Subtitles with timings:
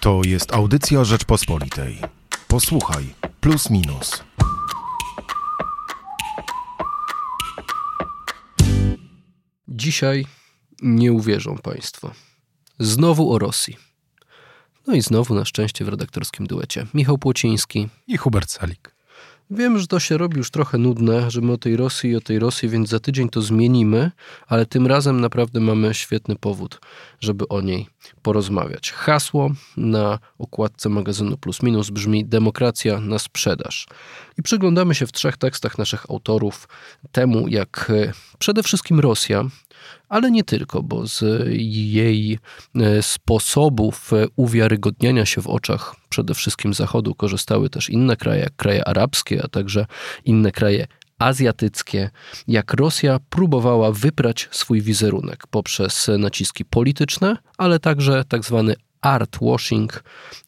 [0.00, 1.98] To jest audycja Rzeczpospolitej.
[2.48, 4.24] Posłuchaj, plus minus.
[9.68, 10.26] Dzisiaj
[10.82, 12.10] nie uwierzą Państwo.
[12.78, 13.76] Znowu o Rosji.
[14.86, 16.86] No i znowu na szczęście w redaktorskim duecie.
[16.94, 17.88] Michał Płociński.
[18.06, 18.94] I Hubert Salik.
[19.52, 22.20] Wiem, że to się robi już trochę nudne, że my o tej Rosji i o
[22.20, 24.10] tej Rosji, więc za tydzień to zmienimy,
[24.46, 26.80] ale tym razem naprawdę mamy świetny powód,
[27.20, 27.86] żeby o niej
[28.22, 28.92] porozmawiać.
[28.92, 33.86] Hasło na okładce magazynu Plus Minus brzmi Demokracja na sprzedaż.
[34.38, 36.68] I przyglądamy się w trzech tekstach naszych autorów
[37.12, 39.44] temu, jak e, przede wszystkim Rosja
[40.08, 41.48] ale nie tylko, bo z
[41.92, 42.38] jej
[42.74, 48.56] e, sposobów e, uwiarygodniania się w oczach przede wszystkim Zachodu korzystały też inne kraje, jak
[48.56, 49.86] kraje arabskie, a także
[50.24, 50.86] inne kraje
[51.18, 52.10] azjatyckie,
[52.48, 60.04] jak Rosja próbowała wyprać swój wizerunek poprzez naciski polityczne, ale także tak zwany art washing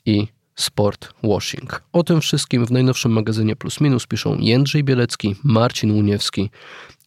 [0.06, 1.82] i sport washing.
[1.92, 6.50] O tym wszystkim w najnowszym magazynie Plus Minus piszą Jędrzej Bielecki, Marcin Uniewski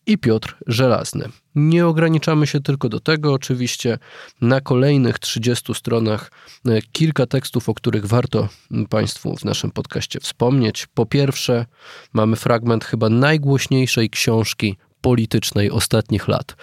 [0.08, 1.30] i Piotr Żelazny.
[1.56, 3.98] Nie ograniczamy się tylko do tego, oczywiście
[4.42, 6.32] na kolejnych 30 stronach
[6.66, 8.50] e, kilka tekstów, o których warto
[8.90, 10.88] Państwu w naszym podcaście wspomnieć.
[10.94, 11.66] Po pierwsze,
[12.14, 16.56] mamy fragment chyba najgłośniejszej książki politycznej ostatnich lat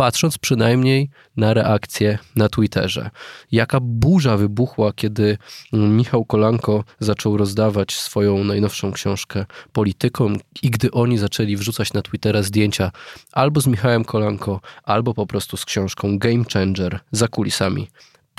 [0.00, 3.10] patrząc przynajmniej na reakcję na Twitterze.
[3.52, 5.38] Jaka burza wybuchła, kiedy
[5.72, 12.42] Michał Kolanko zaczął rozdawać swoją najnowszą książkę politykom i gdy oni zaczęli wrzucać na Twittera
[12.42, 12.90] zdjęcia
[13.32, 17.88] albo z Michałem Kolanko, albo po prostu z książką Game Changer za kulisami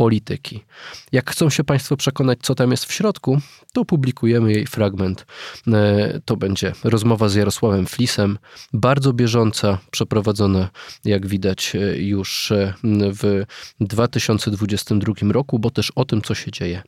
[0.02, 0.64] polityki.
[1.12, 3.42] Jak chcą się Państwo przekonać, co tam jest w środku,
[3.74, 5.26] to publikujemy jej fragment.
[5.68, 8.38] E, to będzie rozmowa z Jarosławem Flisem,
[8.74, 10.70] bardzo bieżąca, przeprowadzona,
[11.06, 13.46] jak widać, e, już e, w
[13.80, 16.82] 2022 roku, bo też o tym, co się dzieje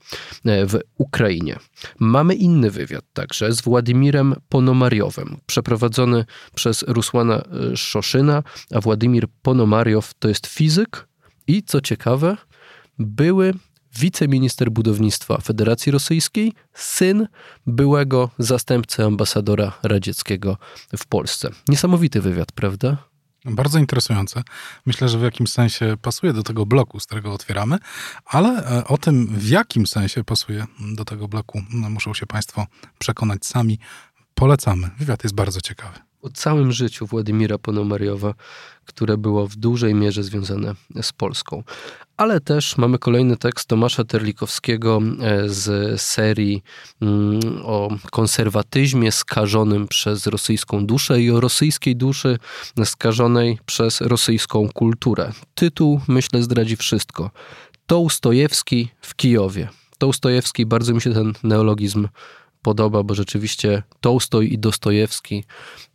[0.45, 1.59] w Ukrainie.
[1.99, 6.25] Mamy inny wywiad także z Władimirem Ponomariowem, przeprowadzony
[6.55, 7.43] przez Rusłana
[7.75, 11.07] Szoszyna, a Władimir Ponomariow to jest fizyk
[11.47, 12.37] i, co ciekawe,
[12.99, 13.53] były
[13.99, 17.27] wiceminister budownictwa Federacji Rosyjskiej, syn
[17.67, 20.57] byłego zastępcy ambasadora radzieckiego
[20.97, 21.49] w Polsce.
[21.67, 22.97] Niesamowity wywiad, prawda?
[23.45, 24.43] Bardzo interesujące.
[24.85, 27.77] Myślę, że w jakimś sensie pasuje do tego bloku, z którego otwieramy,
[28.25, 30.65] ale e, o tym, w jakim sensie pasuje
[30.95, 32.67] do tego bloku, no, muszą się Państwo
[32.99, 33.79] przekonać sami.
[34.35, 34.89] Polecamy.
[34.99, 38.33] Wywiad jest bardzo ciekawy o całym życiu Władimira Ponomariowa,
[38.85, 41.63] które było w dużej mierze związane z Polską.
[42.17, 46.63] Ale też mamy kolejny tekst Tomasza Terlikowskiego e, z serii
[47.01, 52.37] mm, o konserwatyzmie skażonym przez rosyjską duszę i o rosyjskiej duszy
[52.85, 55.31] skażonej przez rosyjską kulturę.
[55.55, 57.31] Tytuł, myślę, zdradzi wszystko.
[57.87, 59.69] Tołstojewski w Kijowie.
[59.97, 62.07] Tołstojewski, bardzo mi się ten neologizm
[62.63, 65.43] podoba, bo rzeczywiście Tołstoj i Dostojewski,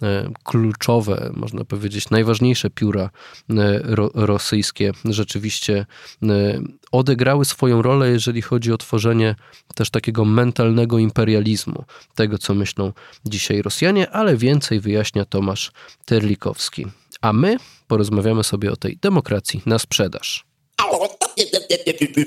[0.03, 3.11] e, kluczowe, można powiedzieć, najważniejsze pióra
[3.51, 5.87] e, ro, rosyjskie, rzeczywiście
[6.23, 6.61] e,
[6.93, 9.35] odegrały swoją rolę, jeżeli chodzi o tworzenie
[9.75, 11.85] też takiego mentalnego imperializmu,
[12.15, 12.93] tego co myślą
[13.25, 15.73] dzisiaj Rosjanie, ale więcej wyjaśnia Tomasz
[16.05, 16.87] Terlikowski.
[17.21, 20.49] A my porozmawiamy sobie o tej demokracji na sprzedaż.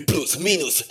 [0.07, 0.83] Plus minus.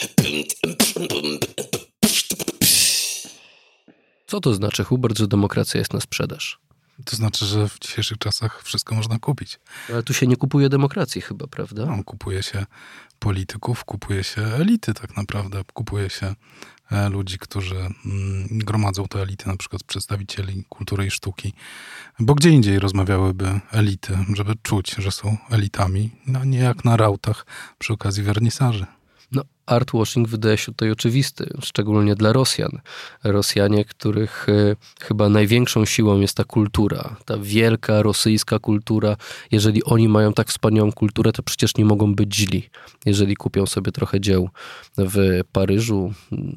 [4.31, 6.61] Co to znaczy, Hubert, że demokracja jest na sprzedaż?
[7.05, 9.59] To znaczy, że w dzisiejszych czasach wszystko można kupić.
[9.89, 11.87] Ale tu się nie kupuje demokracji chyba, prawda?
[11.87, 12.67] No, kupuje się
[13.19, 15.63] polityków, kupuje się elity tak naprawdę.
[15.73, 16.35] Kupuje się
[16.91, 21.53] e, ludzi, którzy mm, gromadzą te elity, na przykład przedstawicieli kultury i sztuki.
[22.19, 27.47] Bo gdzie indziej rozmawiałyby elity, żeby czuć, że są elitami, no nie jak na rautach
[27.79, 28.87] przy okazji wernisaży.
[29.33, 32.81] No, artwashing wydaje się tutaj oczywisty, szczególnie dla Rosjan.
[33.25, 39.17] Rosjanie, których e, chyba największą siłą jest ta kultura, ta wielka rosyjska kultura.
[39.51, 42.71] Jeżeli oni mają tak wspaniałą kulturę, to przecież nie mogą być źli.
[43.07, 44.51] Jeżeli kupią sobie trochę dzieł
[44.99, 46.13] w Paryżu,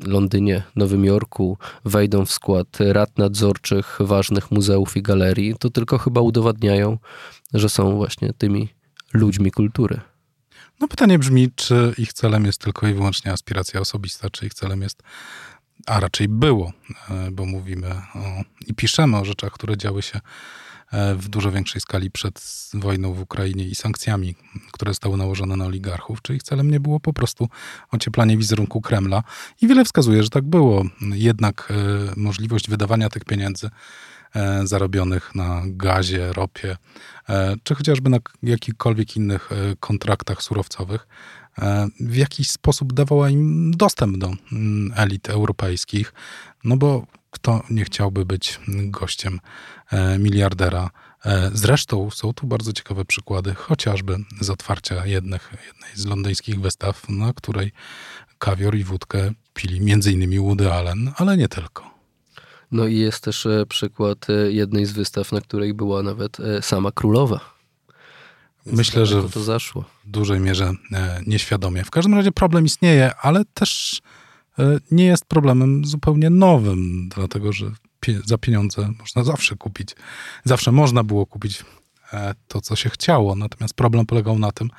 [0.05, 6.21] Londynie, Nowym Jorku, wejdą w skład rad nadzorczych ważnych muzeów i galerii, to tylko chyba
[6.21, 6.97] udowadniają,
[7.53, 8.69] że są właśnie tymi
[9.13, 10.12] ludźmi kultury.
[10.83, 14.81] No pytanie brzmi, czy ich celem jest tylko i wyłącznie aspiracja osobista, czy ich celem
[14.81, 15.03] jest,
[15.85, 16.73] a raczej było,
[17.09, 20.19] e, bo mówimy o, i piszemy o rzeczach, które działy się
[20.91, 24.35] e, w dużo większej skali przed wojną w Ukrainie i sankcjami,
[24.71, 27.49] które zostały nałożone na oligarchów, czy ich celem nie było po prostu
[27.91, 29.23] ocieplanie wizerunku Kremla.
[29.61, 30.83] I wiele wskazuje, że tak było.
[31.01, 33.69] Jednak e, możliwość wydawania tych pieniędzy
[34.63, 36.77] zarobionych na gazie, ropie,
[37.29, 41.07] e, czy chociażby na jakichkolwiek innych e, kontraktach surowcowych,
[41.99, 46.13] w jakiś sposób dawała im dostęp do mm, elit europejskich,
[46.63, 49.39] no bo kto nie chciałby być gościem
[50.19, 50.89] miliardera
[51.25, 57.09] E, zresztą są tu bardzo ciekawe przykłady, chociażby z otwarcia jednych, jednej z londyńskich wystaw,
[57.09, 57.71] na której
[58.37, 59.77] kawior i wódkę pili
[60.11, 61.92] innymi Woody Allen, ale nie tylko.
[62.73, 66.91] No i jest też e, przykład e, jednej z wystaw, na której była nawet sama
[66.91, 67.39] królowa.
[68.65, 69.85] Myślę, że to zaszło.
[70.05, 70.73] w dużej mierze
[71.27, 71.83] nieświadomie.
[71.83, 74.01] W każdym razie problem istnieje, ale też
[74.91, 77.71] nie jest problemem zupełnie nowym, dlatego że
[78.25, 79.89] za pieniądze można zawsze kupić.
[80.43, 81.65] Zawsze można było kupić
[82.13, 83.35] e, to, co się chciało.
[83.35, 84.69] Natomiast problem polegał na tym,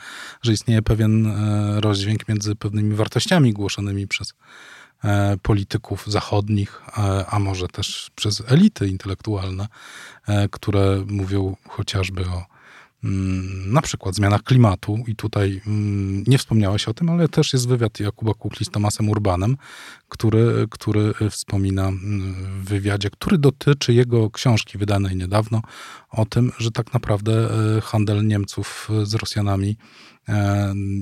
[0.42, 4.34] że istnieje pewien e, rozdźwięk między pewnymi wartościami głoszonymi przez e,
[5.42, 6.82] polityków zachodnich,
[7.28, 9.68] a może też przez elity intelektualne,
[10.50, 12.54] które mówią chociażby o
[13.04, 14.98] Mm, na przykład zmianach klimatu.
[15.06, 19.08] I tutaj mm, nie wspomniałeś o tym, ale też jest wywiad Jakuba Kukli z Tomasem
[19.08, 19.56] Urbanem,
[20.08, 25.62] który, który wspomina mm, w wywiadzie, który dotyczy jego książki wydanej niedawno
[26.10, 30.13] o tym, że tak naprawdę e, handel Niemców z Rosjanami e,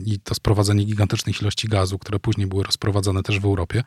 [0.04, 3.84] i to sprowadzenie gigantycznych ilości gazu, które później były rozprowadzane też w Europie,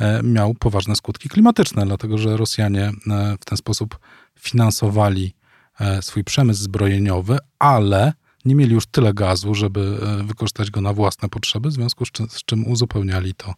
[0.00, 2.92] e, miał poważne skutki klimatyczne, dlatego że Rosjanie
[3.40, 3.98] w ten sposób
[4.38, 5.34] finansowali
[5.80, 8.12] E, swój przemysł zbrojeniowy, ale
[8.44, 12.10] nie mieli już tyle gazu, żeby e, wykorzystać go na własne potrzeby, w związku z
[12.10, 13.54] czym, z czym uzupełniali to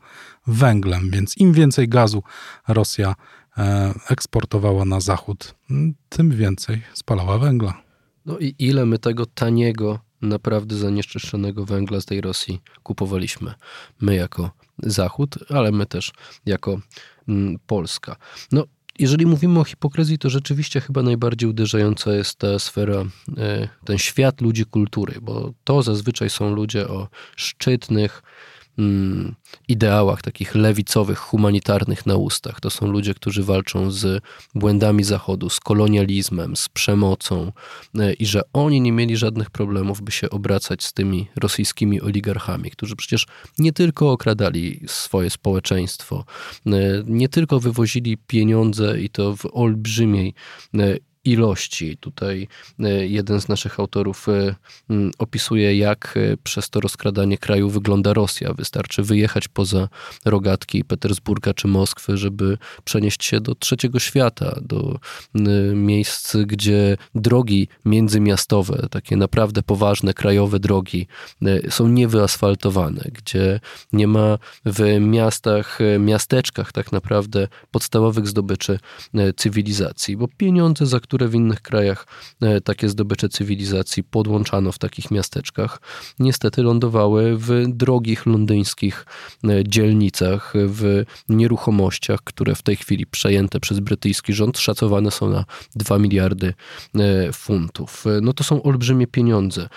[0.47, 1.11] węglem.
[1.11, 2.23] Więc im więcej gazu
[2.69, 3.15] Rosja
[3.59, 5.55] e, eksportowała na zachód,
[6.09, 7.83] tym więcej spalała węgla.
[8.27, 13.55] No i ile my tego taniego, naprawdę zanieczyszczonego węgla z tej Rosji kupowaliśmy?
[14.01, 14.51] My jako
[14.83, 16.13] Zachód, ale my też
[16.47, 16.81] jako
[17.67, 18.17] Polska.
[18.53, 18.65] No
[18.99, 23.05] jeżeli mówimy o hipokryzji, to rzeczywiście chyba najbardziej uderzająca jest ta sfera,
[23.39, 28.23] e, ten świat ludzi kultury, bo to zazwyczaj są ludzie o szczytnych,
[28.79, 29.35] mm,
[29.69, 32.61] ideałach takich lewicowych, humanitarnych na ustach.
[32.61, 34.23] To są ludzie, którzy walczą z
[34.55, 37.53] błędami Zachodu, z kolonializmem, z przemocą
[37.99, 42.71] e, i że oni nie mieli żadnych problemów, by się obracać z tymi rosyjskimi oligarchami,
[42.71, 43.27] którzy przecież
[43.59, 46.25] nie tylko okradali swoje społeczeństwo,
[46.67, 46.71] e,
[47.07, 50.35] nie tylko wywozili pieniądze i to w olbrzymiej
[50.75, 51.97] e, ilości.
[51.97, 52.49] Tutaj
[52.81, 54.55] e, jeden z naszych autorów e,
[55.19, 58.55] opisuje, jak e, przez to rozkradanie kraju wygląda Rosja.
[58.55, 59.89] Wystarczy wyjechać poza
[60.25, 64.99] rogatki Petersburga czy Moskwy, żeby przenieść się do trzeciego świata, do
[65.75, 71.07] miejsc, gdzie drogi międzymiastowe, takie naprawdę poważne krajowe drogi
[71.71, 73.61] są niewyasfaltowane, gdzie
[73.93, 78.79] nie ma w miastach, miasteczkach tak naprawdę podstawowych zdobyczy
[79.37, 82.07] cywilizacji, bo pieniądze, za które które w innych krajach
[82.43, 85.81] e, takie zdobycze cywilizacji podłączano w takich miasteczkach,
[86.19, 89.07] niestety lądowały w drogich londyńskich
[89.45, 95.45] e, dzielnicach, w nieruchomościach, które w tej chwili przejęte przez brytyjski rząd szacowane są na
[95.77, 96.55] 2 miliardy
[96.95, 98.05] e, funtów.
[98.23, 99.69] No to są olbrzymie pieniądze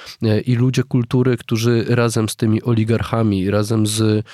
[0.45, 4.25] i ludzie kultury, którzy razem z tymi oligarchami, razem z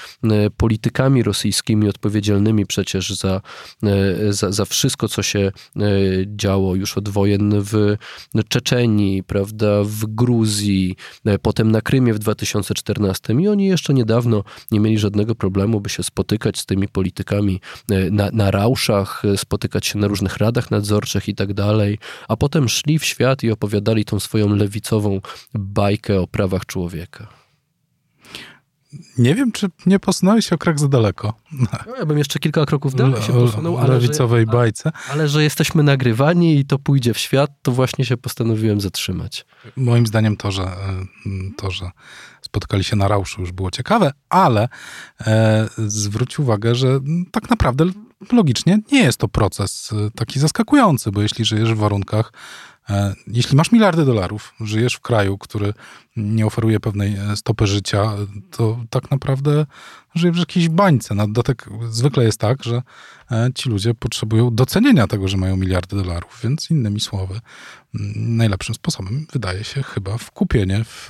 [0.57, 3.41] politykami rosyjskimi odpowiedzialnymi przecież za,
[4.29, 5.51] za, za wszystko, co się
[6.25, 7.95] działo już od wojen w
[8.47, 10.95] Czeczenii, prawda, w Gruzji,
[11.25, 15.89] e, potem na Krymie w 2014 i oni jeszcze niedawno nie mieli żadnego problemu, by
[15.89, 17.61] się spotykać z tymi politykami
[17.91, 22.37] e, na, na rauszach, e, spotykać się na różnych radach nadzorczych i tak dalej, a
[22.37, 25.21] potem szli w świat i opowiadali tą swoją lewicową
[25.53, 27.46] bajkę o prawach człowieka.
[29.17, 31.33] Nie wiem, czy nie posunąłeś się o krok za daleko.
[31.51, 33.77] No, ja bym jeszcze kilka kroków dalej się posunął.
[33.77, 34.91] Ale lewicowej że, bajce.
[35.11, 39.45] Ale że jesteśmy nagrywani i to pójdzie w świat, to właśnie się postanowiłem zatrzymać.
[39.75, 41.05] Moim zdaniem to, że, e,
[41.57, 41.91] to, że
[42.41, 44.69] spotkali się na rauszu już było ciekawe, ale
[45.21, 46.99] e, zwróć uwagę, że
[47.31, 47.85] tak naprawdę
[48.31, 52.31] logicznie nie jest to proces e, taki zaskakujący, bo jeśli żyjesz w warunkach
[52.89, 55.73] E, jeśli masz miliardy dolarów, żyjesz w kraju, który
[56.17, 58.13] nie oferuje pewnej e, stopy życia,
[58.51, 59.65] to tak naprawdę
[60.15, 61.15] żyjesz w jakiejś bańce.
[61.15, 62.81] Na dodatek zwykle jest tak, że
[63.31, 67.39] e, ci ludzie potrzebują docenienia tego, że mają miliardy dolarów, więc innymi słowy,
[68.15, 71.09] najlepszym sposobem wydaje się chyba wkupienie w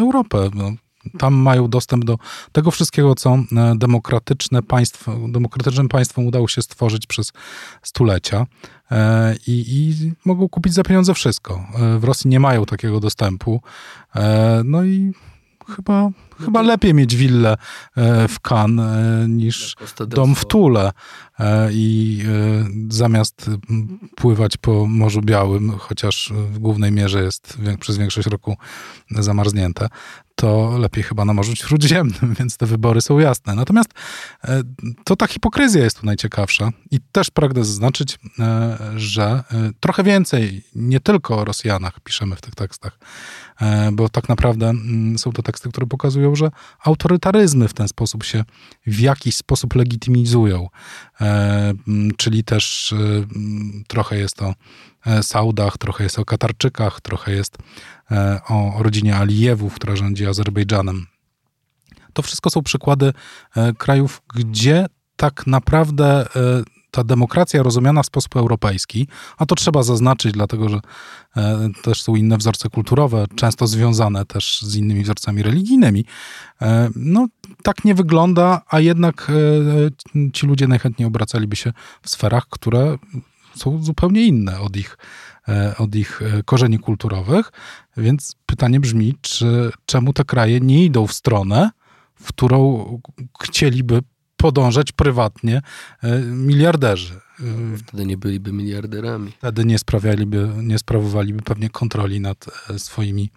[0.00, 0.50] Europę.
[0.54, 0.72] No,
[1.18, 2.18] tam mają dostęp do
[2.52, 3.44] tego wszystkiego, co e,
[3.76, 7.32] demokratyczne państwo, demokratycznym państwom udało się stworzyć przez
[7.82, 8.46] stulecia
[8.90, 11.64] e, i, i mogą kupić za pieniądze wszystko.
[11.74, 13.60] E, w Rosji nie mają takiego dostępu.
[14.64, 15.12] No i
[15.76, 16.10] chyba,
[16.44, 17.56] chyba lepiej mieć willę
[18.28, 19.76] w Cannes niż
[20.06, 20.92] dom w Tule.
[21.70, 22.22] I
[22.88, 23.50] zamiast
[24.16, 28.56] pływać po Morzu Białym, chociaż w głównej mierze jest przez większość roku
[29.10, 29.88] zamarznięte,
[30.40, 33.54] to lepiej chyba na Morzu Śródziemnym, więc te wybory są jasne.
[33.54, 33.90] Natomiast
[34.44, 34.62] e,
[35.04, 39.44] to ta hipokryzja jest tu najciekawsza i też pragnę zaznaczyć, e, że
[39.80, 42.98] trochę więcej, nie tylko o Rosjanach piszemy w tych tekstach,
[43.92, 46.50] bo tak naprawdę mm, są to teksty, które pokazują, że
[46.84, 48.44] autorytaryzmy w ten sposób się
[48.86, 50.68] w jakiś sposób legitymizują.
[52.16, 52.94] Czyli też
[53.88, 54.54] trochę jest o
[55.22, 57.99] Saudach, trochę jest o Katarczykach, trochę jest E,
[58.48, 61.06] o rodzinie Alijewów, która rządzi Azerbejdżanem.
[62.12, 63.12] To wszystko są przykłady
[63.56, 64.86] e, krajów, gdzie
[65.16, 70.80] tak naprawdę e, ta demokracja rozumiana w sposób europejski, a to trzeba zaznaczyć, dlatego że
[71.82, 76.04] też są inne wzorce kulturowe, często związane też z innymi wzorcami religijnymi,
[76.96, 77.26] no
[77.62, 79.32] tak nie wygląda, a jednak
[80.32, 82.98] ci ludzie najchętniej obracaliby się w sferach, które
[83.56, 85.29] są zupełnie inne od ich E,
[85.78, 87.52] od ich e, korzeni kulturowych.
[87.96, 91.70] Więc pytanie brzmi, czy, czemu te kraje nie idą w stronę,
[92.14, 92.86] w którą
[93.42, 94.02] chcieliby
[94.36, 95.62] podążać prywatnie
[96.02, 97.20] e, miliarderzy.
[97.76, 99.32] Wtedy nie byliby miliarderami.
[99.38, 102.46] Wtedy nie sprawialiby, nie sprawowaliby pewnie kontroli nad
[102.78, 103.30] swoimi,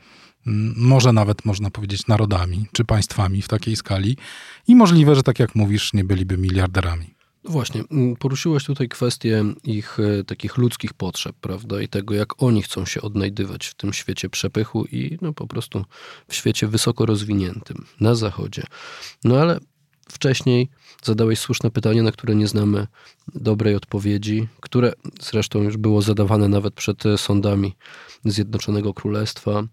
[0.76, 4.18] może nawet można powiedzieć, narodami czy państwami w takiej skali.
[4.68, 7.13] I możliwe, że tak jak mówisz, nie byliby miliarderami.
[7.46, 7.84] Właśnie,
[8.20, 13.02] poruszyłeś tutaj kwestię ich e, takich ludzkich potrzeb, prawda, i tego, jak oni chcą się
[13.02, 15.86] odnajdywać w tym świecie przepychu i no po prostu
[16.28, 18.64] w świecie wysoko rozwiniętym, na zachodzie.
[19.24, 19.60] No ale
[20.10, 20.70] wcześniej
[21.04, 22.88] zadałeś słuszne pytanie, na które nie znamy
[23.36, 27.76] dobrej odpowiedzi, które zresztą już było zadawane nawet przed sądami
[28.26, 29.64] Zjednoczonego Królestwa.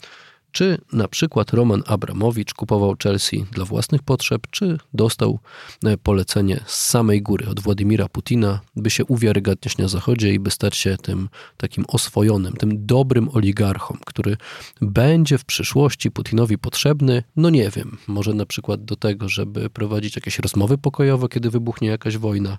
[0.52, 5.38] Czy na przykład Roman Abramowicz kupował Chelsea dla własnych potrzeb, czy dostał
[5.84, 10.50] e, polecenie z samej góry od Władimira Putina, by się uwiarygadniać na Zachodzie i by
[10.50, 14.36] stać się tym takim oswojonym, tym dobrym oligarchą, który
[14.80, 20.16] będzie w przyszłości Putinowi potrzebny, no nie wiem, może na przykład do tego, żeby prowadzić
[20.16, 22.58] jakieś rozmowy pokojowe, kiedy wybuchnie jakaś wojna.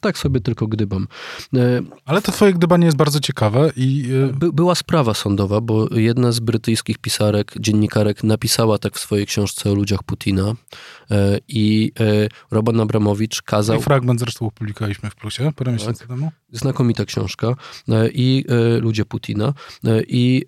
[0.00, 1.06] Tak sobie tylko gdybam.
[1.54, 4.08] E, Ale to twoje gdybanie jest bardzo ciekawe i...
[4.30, 8.98] E, by, była sprawa sądowa, bo jedna z brytyjskich pisarzy pisarek, dziennikarek napisała tak w
[8.98, 10.54] swojej książce o ludziach Putina
[11.10, 13.78] e, i e, Roman Abramowicz kazał...
[13.78, 15.80] I fragment zresztą opublikowaliśmy w Plusie parę tak.
[15.80, 16.32] miesięcy temu.
[16.52, 17.54] Znakomita książka.
[17.88, 18.44] E, I
[18.80, 19.54] ludzie Putina.
[20.08, 20.44] I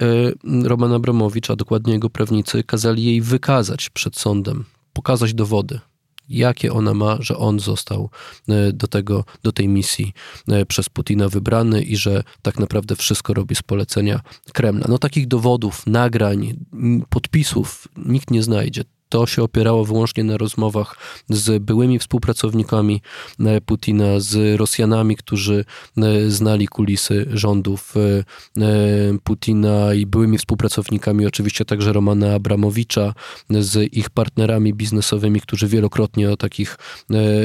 [0.65, 5.81] Roman Abramowicz, a dokładnie jego prawnicy, kazali jej wykazać przed sądem, pokazać dowody
[6.29, 8.11] jakie ona ma, że on został
[8.49, 10.13] e, do tego, do tej misji
[10.49, 14.21] e, przez Putina wybrany i że tak naprawdę wszystko robi z polecenia
[14.53, 14.87] Kremla.
[14.89, 16.55] No takich dowodów, nagrań,
[17.09, 20.97] podpisów nikt nie znajdzie to się opierało wyłącznie na rozmowach
[21.29, 23.03] z byłymi współpracownikami
[23.41, 25.65] e, Putina, z Rosjanami, którzy
[25.97, 28.25] e, znali kulisy rządów e,
[29.25, 33.15] Putina i byłymi współpracownikami oczywiście także Romana Abramowicza,
[33.51, 36.77] z ich partnerami biznesowymi, którzy wielokrotnie o takich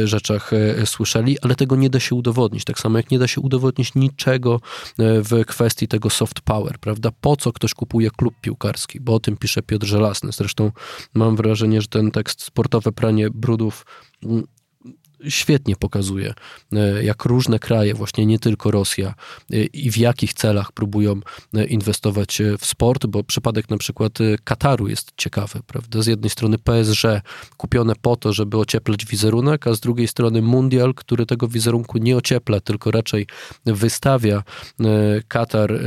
[0.03, 0.51] rzeczach
[0.85, 2.63] słyszeli, ale tego nie da się udowodnić.
[2.63, 4.59] Tak samo jak nie da się udowodnić niczego
[4.97, 7.09] w kwestii tego soft power, prawda?
[7.21, 8.99] Po co ktoś kupuje klub piłkarski?
[8.99, 10.31] Bo o tym pisze Piotr Żelazny.
[10.31, 10.71] Zresztą
[11.13, 13.85] mam wrażenie, wrażenie, że ten tekst Sportowe pranie brudów
[14.23, 14.43] mm,
[15.27, 16.33] świetnie pokazuje,
[16.73, 19.13] e, jak różne kraje, właśnie nie tylko Rosja,
[19.51, 21.19] e, i w jakich celach próbują
[21.53, 26.01] e, inwestować w sport, bo przypadek na przykład Kataru jest ciekawy, prawda?
[26.01, 27.03] Z jednej strony PSG
[27.57, 32.17] kupione po to, żeby ocieplać wizerunek, a z drugiej strony Mundial, który tego wizerunku nie
[32.17, 33.27] ociepla, tylko raczej
[33.65, 34.43] wystawia
[35.27, 35.79] Katar,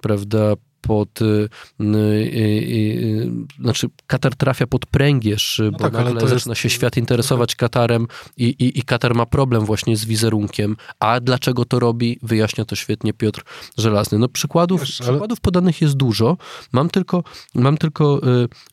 [0.00, 0.54] prawda,
[0.86, 1.48] pod, y,
[1.80, 6.62] y, y, znaczy Katar trafia pod pręgierz, no bo tak, nagle zaczyna jest...
[6.62, 10.76] się świat interesować Katarem i, i, i Katar ma problem właśnie z wizerunkiem.
[11.00, 12.18] A dlaczego to robi?
[12.22, 13.42] Wyjaśnia to świetnie Piotr
[13.78, 14.18] Żelazny.
[14.18, 15.10] No przykładów, Wiesz, ale...
[15.10, 16.36] przykładów podanych jest dużo.
[16.72, 17.24] Mam tylko,
[17.54, 18.20] mam tylko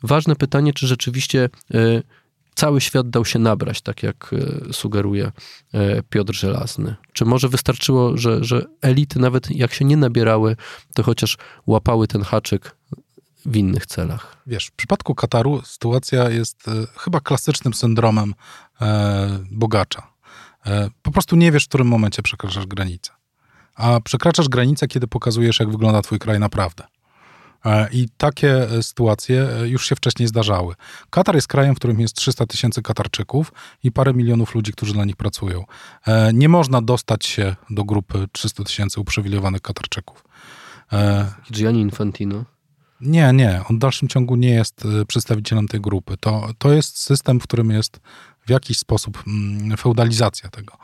[0.03, 1.49] ważne pytanie, czy rzeczywiście
[2.55, 4.33] cały świat dał się nabrać, tak jak
[4.69, 5.31] e, sugeruje
[5.73, 6.95] e, Piotr Żelazny.
[7.13, 10.55] Czy może wystarczyło, że, że elity nawet jak się nie nabierały,
[10.93, 12.75] to chociaż łapały ten haczyk
[13.45, 14.37] w innych celach?
[14.47, 18.33] Wiesz, w przypadku Kataru sytuacja jest e, chyba klasycznym syndromem
[19.51, 20.11] bogacza.
[21.01, 23.11] Po prostu nie wiesz, w którym momencie przekraczasz granicę.
[23.75, 26.83] A przekraczasz granicę, kiedy pokazujesz, jak wygląda twój kraj naprawdę.
[27.65, 30.75] E, I takie e, sytuacje e, już się wcześniej zdarzały.
[31.09, 33.53] Katar jest krajem, w którym jest 300 tysięcy Katarczyków
[33.83, 35.63] i parę milionów ludzi, którzy dla nich pracują.
[36.33, 40.23] Nie można dostać się do grupy 300 tysięcy uprzywilejowanych Katarczyków.
[41.51, 42.43] Gianni Infantino.
[43.01, 43.61] Nie, nie.
[43.69, 46.17] On w dalszym ciągu nie jest przedstawicielem tej grupy.
[46.17, 47.99] To, to jest system, w którym jest
[48.45, 50.77] w jakiś sposób mm, feudalizacja tego,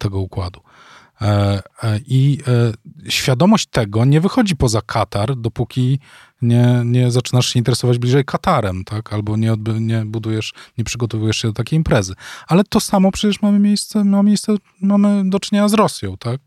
[0.00, 0.60] tego układu.
[1.20, 2.38] E, e, I
[3.06, 5.98] e, świadomość tego nie wychodzi poza Katar, dopóki
[6.42, 9.12] nie, nie zaczynasz się interesować bliżej Katarem, tak?
[9.12, 12.14] Albo nie, odby, nie budujesz, nie przygotowujesz się do takiej imprezy.
[12.48, 16.40] Ale to samo przecież mamy miejsce, ma miejsce, mamy do czynienia z Rosją, tak?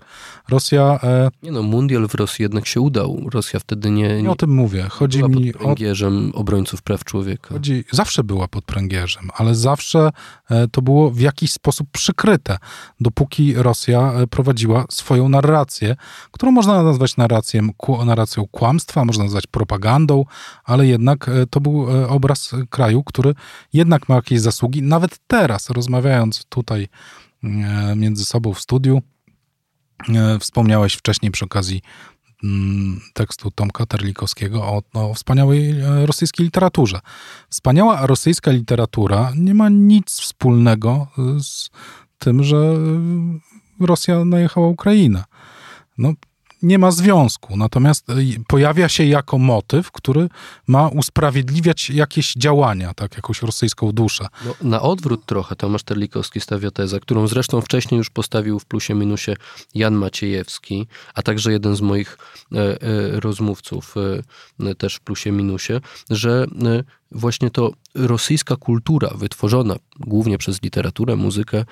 [0.49, 0.99] Rosja...
[1.03, 3.29] E, nie no, mundial w Rosji jednak się udał.
[3.33, 4.07] Rosja wtedy nie...
[4.07, 4.87] Nie, nie o tym mówię.
[4.89, 6.37] Chodzi była mi pod pręgierzem o...
[6.37, 7.49] obrońców praw człowieka.
[7.53, 10.09] Chodzi, zawsze była pod pręgierzem, ale zawsze
[10.49, 12.57] e, to było w jakiś sposób przykryte,
[12.99, 15.95] dopóki Rosja e, prowadziła swoją narrację,
[16.31, 17.69] którą można nazwać narracją,
[18.05, 19.82] narracją kłamstwa, można nazwać propagandą,
[20.63, 23.35] ale jednak e, to był obraz kraju, który
[23.73, 24.81] jednak ma jakieś zasługi.
[24.81, 26.87] Nawet teraz, rozmawiając tutaj
[27.95, 29.01] między sobą w studiu,
[30.39, 31.81] wspomniałeś wcześniej przy okazji
[32.43, 36.99] Mm, tekstu Tomka Terlikowskiego o, o wspaniałej e, rosyjskiej literaturze.
[37.49, 41.69] Wspaniała rosyjska literatura nie ma nic wspólnego e, z
[42.19, 45.23] tym, że e, Rosja najechała Ukrainę.
[45.97, 46.13] No,
[46.63, 48.07] nie ma związku, natomiast
[48.47, 50.29] pojawia się jako motyw, który
[50.67, 54.27] ma usprawiedliwiać jakieś działania, tak, jakąś rosyjską duszę.
[54.45, 58.93] No, na odwrót trochę Tomasz Terlikowski stawia tezę, którą zresztą wcześniej już postawił w plusie
[58.93, 59.35] minusie
[59.75, 62.17] Jan Maciejewski, a także jeden z moich
[62.51, 63.95] e, e, rozmówców
[64.59, 65.73] e, też w plusie minusie,
[66.09, 71.65] że e, właśnie to rosyjska kultura wytworzona głównie przez literaturę, muzykę, e,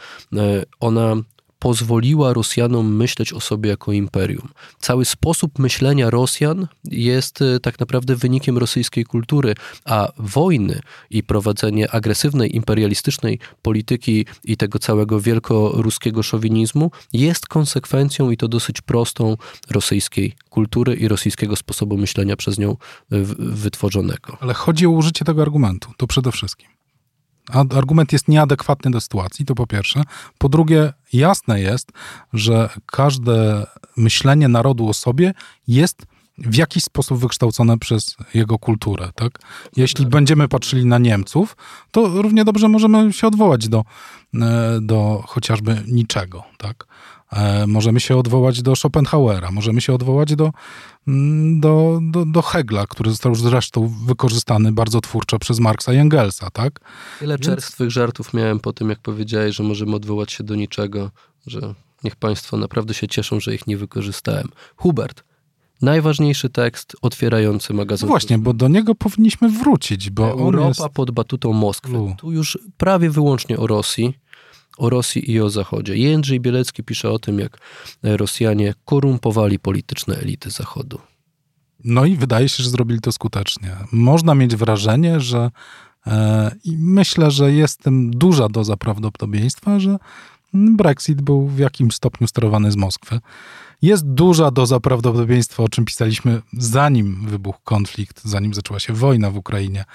[0.79, 1.15] ona
[1.61, 4.47] pozwoliła Rosjanom myśleć o sobie jako imperium.
[4.79, 11.91] Cały sposób myślenia Rosjan jest e, tak naprawdę wynikiem rosyjskiej kultury, a wojny i prowadzenie
[11.91, 19.37] agresywnej, imperialistycznej polityki i tego całego wielkoruskiego szowinizmu jest konsekwencją i to dosyć prostą
[19.69, 22.75] rosyjskiej kultury i rosyjskiego sposobu myślenia przez nią e,
[23.39, 24.37] wytworzonego.
[24.39, 26.80] Ale chodzi o użycie tego argumentu, to przede wszystkim
[27.50, 30.03] argument jest nieadekwatny do sytuacji, to po pierwsze.
[30.38, 31.91] Po drugie, jasne jest,
[32.33, 33.65] że każde
[33.98, 35.33] myślenie narodu o sobie
[35.67, 36.05] jest
[36.38, 39.39] w jakiś sposób wykształcone przez jego kulturę, tak?
[39.75, 41.57] Jeśli będziemy patrzyli na Niemców,
[41.91, 43.83] to równie dobrze możemy się odwołać do,
[44.36, 46.88] e, do chociażby niczego, tak?
[47.31, 50.51] E, możemy się odwołać do Schopenhauera, możemy się odwołać do,
[51.07, 56.50] mm, do, do, do Hegla, który został zresztą wykorzystany bardzo twórczo przez Marksa i Engelsa,
[56.50, 56.79] tak?
[57.20, 57.46] Tyle Więc...
[57.46, 61.11] czerstwych żartów miałem po tym, jak powiedziałeś, że możemy odwołać się do niczego,
[61.48, 64.48] że niech Państwo naprawdę się cieszą, że ich nie wykorzystałem.
[64.75, 65.24] Hubert,
[65.81, 68.07] najważniejszy tekst otwierający magazyn.
[68.07, 70.81] Właśnie, bo do niego powinniśmy wrócić, bo Europa jest...
[70.94, 72.15] pod batutą Moskwy.
[72.17, 74.13] Tu już prawie wyłącznie o Rosji
[74.77, 75.98] o Rosji i o Zachodzie.
[75.98, 77.57] Jędrzej Bielecki pisze o tym, jak
[78.03, 81.00] Rosjanie korumpowali polityczne elity Zachodu.
[81.84, 83.75] No i wydaje się, że zrobili to skutecznie.
[83.92, 85.51] Można mieć wrażenie, że
[86.07, 89.98] e, i myślę, że jest tym duża doza prawdopodobieństwa, że
[90.53, 93.20] Brexit był w jakimś stopniu sterowany z Moskwy.
[93.81, 99.38] Jest duża doza prawdopodobieństwa, o czym pisaliśmy zanim wybuchł konflikt, zanim zaczęła się wojna w
[99.38, 99.86] Ukrainie,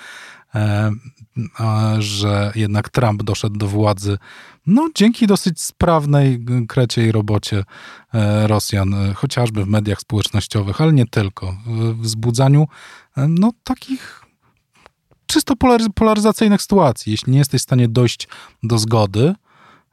[1.98, 4.18] że jednak Trump doszedł do władzy
[4.66, 7.64] no, dzięki dosyć sprawnej, kreciej robocie
[8.14, 12.68] e, Rosjan, e, chociażby w mediach społecznościowych, ale nie tylko, w wzbudzaniu
[13.16, 14.24] no, takich
[15.26, 15.54] czysto
[15.94, 17.10] polaryzacyjnych sytuacji.
[17.10, 18.28] Jeśli nie jesteś w stanie dojść
[18.62, 19.34] do zgody,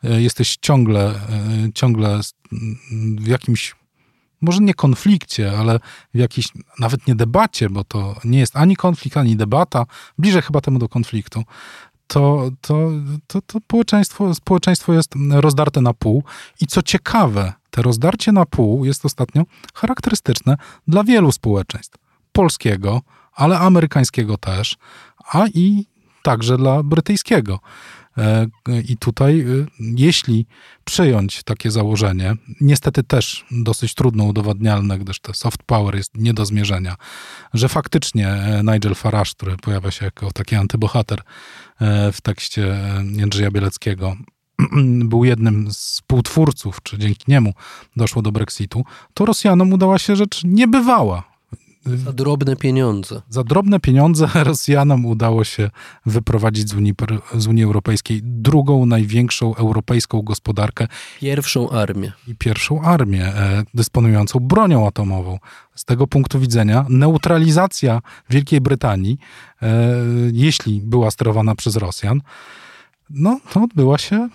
[0.03, 1.13] jesteś ciągle,
[1.73, 2.19] ciągle
[3.17, 3.75] w jakimś
[4.43, 5.79] może nie konflikcie, ale
[6.13, 6.47] w jakiejś
[6.79, 9.85] nawet nie debacie, bo to nie jest ani konflikt, ani debata,
[10.17, 11.43] bliżej chyba temu do konfliktu,
[12.07, 12.89] to, to,
[13.27, 16.23] to, to społeczeństwo, społeczeństwo jest rozdarte na pół.
[16.61, 21.97] I co ciekawe, te rozdarcie na pół jest ostatnio charakterystyczne dla wielu społeczeństw.
[22.31, 23.01] Polskiego,
[23.33, 24.77] ale amerykańskiego też,
[25.31, 25.85] a i
[26.23, 27.59] także dla brytyjskiego.
[28.17, 28.47] E,
[28.87, 29.45] I tutaj, e,
[29.79, 30.45] jeśli
[30.83, 36.45] przyjąć takie założenie, niestety też dosyć trudno udowadnialne, gdyż to soft power jest nie do
[36.45, 36.95] zmierzenia,
[37.53, 41.21] że faktycznie e, Nigel Farage, który pojawia się jako taki antybohater
[42.13, 42.77] w tekście
[43.11, 44.15] Jędrzeja Bieleckiego,
[45.11, 47.53] był jednym z współtwórców, czy dzięki niemu
[47.95, 51.32] doszło do Brexitu, to Rosjanom udała się rzecz niebywała
[51.85, 53.21] za drobne pieniądze.
[53.29, 55.69] Za drobne pieniądze Rosjanom udało się
[56.05, 56.93] wyprowadzić z Unii,
[57.33, 60.87] z Unii Europejskiej drugą największą europejską gospodarkę.
[61.19, 62.11] Pierwszą armię.
[62.27, 65.39] I pierwszą armię e, dysponującą bronią atomową.
[65.75, 69.17] Z tego punktu widzenia neutralizacja Wielkiej Brytanii,
[69.61, 69.67] e,
[70.31, 72.21] jeśli była sterowana przez Rosjan,
[73.09, 74.29] no, to odbyła się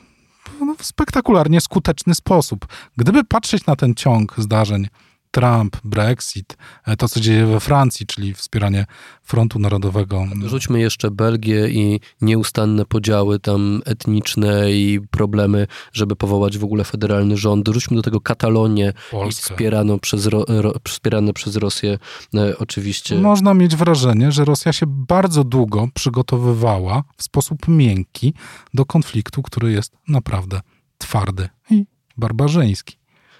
[0.60, 2.66] no, w spektakularnie skuteczny sposób.
[2.96, 4.88] Gdyby patrzeć na ten ciąg zdarzeń
[5.30, 8.86] Trump, Brexit, e, to co dzieje we Francji, czyli wspieranie
[9.22, 10.26] frontu narodowego.
[10.46, 17.36] Rzućmy jeszcze Belgię i nieustanne podziały tam etniczne i problemy, żeby powołać w ogóle federalny
[17.36, 17.68] rząd.
[17.68, 19.42] Rzućmy do tego Katalonię Polskę.
[19.42, 21.98] wspierano przez Ro, Ro, wspierane przez Rosję
[22.34, 23.18] e, oczywiście.
[23.18, 28.34] Można mieć wrażenie, że Rosja się bardzo długo przygotowywała w sposób miękki
[28.74, 30.60] do konfliktu, który jest naprawdę
[30.98, 31.86] twardy i
[32.16, 32.97] barbarzyński.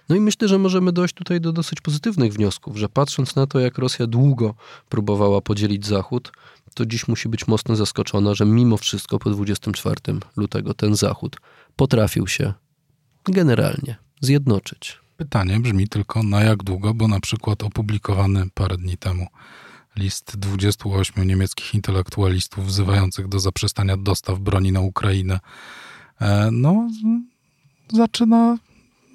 [0.08, 3.60] No i myślę, że możemy dojść tutaj do dosyć pozytywnych wniosków, że patrząc na to,
[3.60, 4.54] jak Rosja długo
[4.88, 6.32] próbowała podzielić Zachód,
[6.74, 9.96] to dziś musi być mocno zaskoczona, że mimo wszystko po 24
[10.36, 11.36] lutego ten Zachód
[11.76, 12.52] potrafił się
[13.24, 14.98] generalnie zjednoczyć.
[15.16, 19.26] Pytanie brzmi tylko na jak długo, bo na przykład opublikowany parę dni temu
[19.96, 25.40] list 28 niemieckich intelektualistów wzywających do zaprzestania dostaw broni na Ukrainę,
[26.20, 26.88] e, no
[27.92, 28.58] zaczyna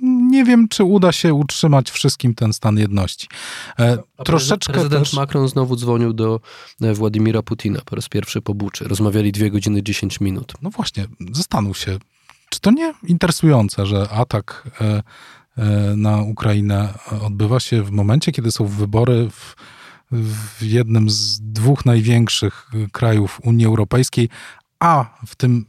[0.04, 3.28] nie wiem, czy uda się utrzymać wszystkim ten stan jedności.
[3.80, 5.14] E, A troszeczkę prezydent też...
[5.14, 6.40] Macron znowu dzwonił do
[6.82, 8.84] e, Władimira Putina po raz pierwszy po Buczy.
[8.88, 10.54] Rozmawiali dwie godziny 10 minut.
[10.62, 11.98] No właśnie, zastanów się,
[12.50, 15.04] czy to nie interesujące, że atak e,
[15.58, 19.56] e, na Ukrainę odbywa się w momencie, kiedy są wybory w,
[20.12, 24.30] w jednym z dwóch największych krajów Unii Europejskiej,
[24.80, 25.66] a w tym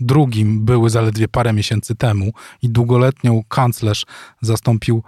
[0.00, 2.32] drugim były zaledwie parę miesięcy temu
[2.62, 4.06] i długoletnią kanclerz
[4.40, 5.02] zastąpił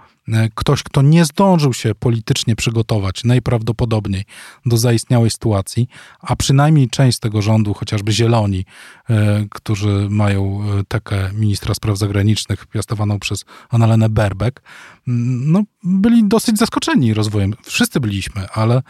[0.55, 4.23] ktoś, kto nie zdążył się politycznie przygotować najprawdopodobniej
[4.65, 5.87] do zaistniałej sytuacji,
[6.19, 8.65] a przynajmniej część tego rządu, chociażby Zieloni,
[9.09, 14.61] e, którzy mają e, tekę ministra spraw zagranicznych piastowaną przez Annalenę Berbek,
[15.07, 17.53] no, byli dosyć zaskoczeni rozwojem.
[17.63, 18.81] Wszyscy byliśmy, ale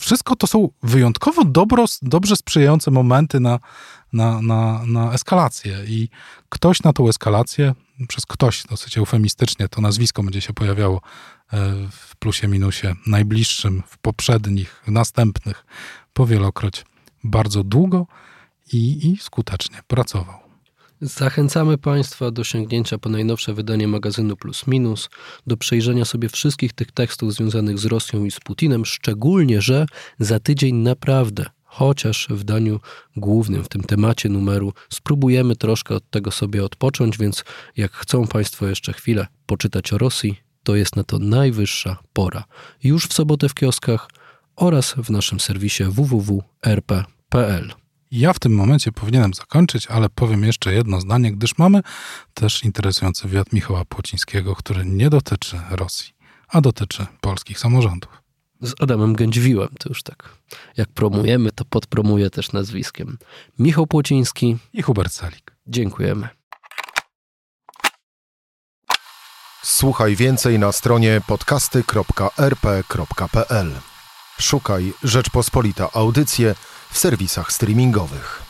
[0.00, 3.58] wszystko to są wyjątkowo dobro, dobrze sprzyjające momenty na,
[4.12, 5.78] na, na, na eskalację.
[5.86, 6.08] I
[6.48, 7.74] ktoś na tą eskalację,
[8.08, 11.00] przez ktoś dosyć eufemistycznie, to nazwisko będzie się pojawiało
[11.90, 15.66] w plusie, minusie najbliższym, w poprzednich, następnych,
[16.12, 16.84] powielokroć
[17.24, 18.06] bardzo długo
[18.72, 20.40] i, i skutecznie pracował.
[21.00, 25.08] Zachęcamy Państwa do sięgnięcia po najnowsze wydanie magazynu Plus Minus,
[25.46, 29.86] do przejrzenia sobie wszystkich tych tekstów związanych z Rosją i z Putinem, szczególnie, że
[30.18, 32.80] za tydzień naprawdę chociaż w daniu
[33.16, 37.44] głównym, w tym temacie numeru, spróbujemy troszkę od tego sobie odpocząć, więc
[37.76, 42.44] jak chcą Państwo jeszcze chwilę poczytać o Rosji, to jest na to najwyższa pora.
[42.82, 44.08] Już w sobotę w kioskach
[44.56, 47.72] oraz w naszym serwisie www.rp.pl.
[48.10, 51.82] Ja w tym momencie powinienem zakończyć, ale powiem jeszcze jedno zdanie, gdyż mamy
[52.34, 56.12] też interesujący wywiad Michała Płocińskiego, który nie dotyczy Rosji,
[56.48, 58.19] a dotyczy polskich samorządów.
[58.60, 60.36] Z Adamem Gędźwiłem, to już tak.
[60.76, 63.18] Jak promujemy, to podpromuję też nazwiskiem.
[63.58, 65.56] Michał Płociński i Hubert Salik.
[65.66, 66.28] Dziękujemy.
[69.62, 73.70] Słuchaj więcej na stronie podcasty.rp.pl.
[74.40, 76.54] Szukaj Rzeczpospolita Audycje
[76.90, 78.49] w serwisach streamingowych.